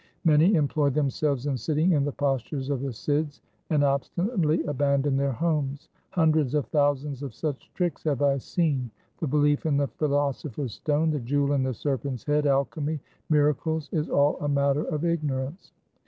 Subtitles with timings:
[0.25, 5.31] Many employ themselves in sitting in the postures of the Sidhs, and obstinately abandon their
[5.33, 5.89] homes.
[6.09, 8.89] Hundreds of thou sands of such tricks have I seen.
[9.19, 13.89] The belief in the philoso pher's stone, the jewel in the serpent's head, alchemy, miracles
[13.91, 15.71] is all a matter of ignorance.